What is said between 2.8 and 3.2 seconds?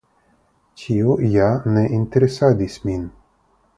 min.